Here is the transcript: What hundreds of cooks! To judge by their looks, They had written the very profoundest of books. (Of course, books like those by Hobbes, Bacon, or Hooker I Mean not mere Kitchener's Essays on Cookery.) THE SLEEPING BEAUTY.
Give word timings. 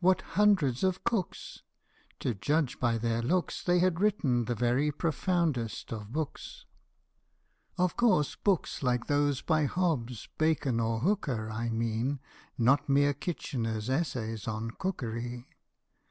What 0.00 0.20
hundreds 0.36 0.84
of 0.84 1.02
cooks! 1.02 1.62
To 2.20 2.34
judge 2.34 2.78
by 2.78 2.98
their 2.98 3.22
looks, 3.22 3.62
They 3.62 3.78
had 3.78 4.00
written 4.00 4.44
the 4.44 4.54
very 4.54 4.90
profoundest 4.92 5.92
of 5.94 6.12
books. 6.12 6.66
(Of 7.78 7.96
course, 7.96 8.36
books 8.36 8.82
like 8.82 9.06
those 9.06 9.40
by 9.40 9.64
Hobbes, 9.64 10.28
Bacon, 10.36 10.78
or 10.78 10.98
Hooker 11.00 11.50
I 11.50 11.70
Mean 11.70 12.20
not 12.58 12.86
mere 12.86 13.14
Kitchener's 13.14 13.88
Essays 13.88 14.46
on 14.46 14.72
Cookery.) 14.72 15.20
THE 15.20 15.20
SLEEPING 15.22 15.36
BEAUTY. 15.40 15.48